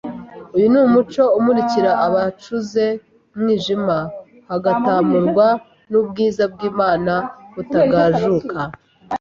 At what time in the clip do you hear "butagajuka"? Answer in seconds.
7.53-8.59